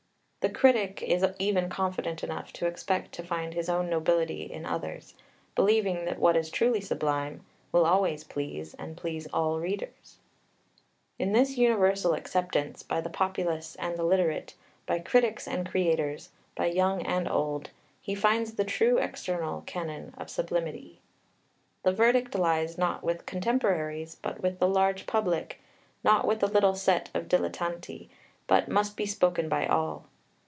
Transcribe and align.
The 0.43 0.49
critic 0.49 1.03
is 1.03 1.23
even 1.37 1.69
confident 1.69 2.23
enough 2.23 2.51
to 2.53 2.65
expect 2.65 3.11
to 3.11 3.23
find 3.23 3.53
his 3.53 3.69
own 3.69 3.91
nobility 3.91 4.51
in 4.51 4.65
others, 4.65 5.13
believing 5.53 6.05
that 6.05 6.17
what 6.17 6.35
is 6.35 6.49
truly 6.49 6.81
Sublime 6.81 7.45
"will 7.71 7.85
always 7.85 8.23
please, 8.23 8.73
and 8.73 8.97
please 8.97 9.27
all 9.31 9.59
readers." 9.59 10.17
And 11.19 11.27
in 11.27 11.33
this 11.33 11.59
universal 11.59 12.15
acceptance 12.15 12.81
by 12.81 13.01
the 13.01 13.09
populace 13.11 13.75
and 13.75 13.95
the 13.97 14.03
literate, 14.03 14.55
by 14.87 14.97
critics 14.97 15.47
and 15.47 15.69
creators, 15.69 16.29
by 16.55 16.65
young 16.65 17.03
and 17.05 17.29
old, 17.29 17.69
he 18.01 18.15
finds 18.15 18.55
the 18.55 18.65
true 18.65 18.97
external 18.97 19.61
canon 19.67 20.11
of 20.17 20.31
sublimity. 20.31 21.01
The 21.83 21.93
verdict 21.93 22.33
lies 22.33 22.79
not 22.79 23.03
with 23.03 23.27
contemporaries, 23.27 24.15
but 24.15 24.41
with 24.41 24.57
the 24.57 24.67
large 24.67 25.05
public, 25.05 25.61
not 26.03 26.25
with 26.25 26.39
the 26.39 26.47
little 26.47 26.73
set 26.73 27.11
of 27.13 27.29
dilettanti, 27.29 28.09
but 28.47 28.67
must 28.67 28.97
be 28.97 29.05
spoken 29.05 29.47
by 29.47 29.67
all. 29.67 30.05